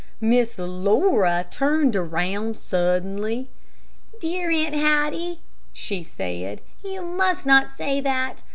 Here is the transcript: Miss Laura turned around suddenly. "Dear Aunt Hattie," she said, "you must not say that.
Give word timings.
Miss 0.19 0.57
Laura 0.57 1.45
turned 1.51 1.95
around 1.95 2.57
suddenly. 2.57 3.49
"Dear 4.19 4.49
Aunt 4.49 4.73
Hattie," 4.73 5.41
she 5.73 6.01
said, 6.01 6.61
"you 6.83 7.03
must 7.03 7.45
not 7.45 7.69
say 7.71 8.01
that. 8.01 8.41